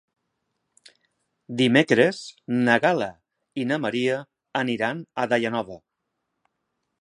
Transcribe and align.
Dimecres 1.59 2.21
na 2.61 2.77
Gal·la 2.85 3.11
i 3.65 3.67
na 3.73 3.79
Maria 3.85 4.17
aniran 4.63 5.05
a 5.23 5.29
Daia 5.35 5.53
Nova. 5.59 5.79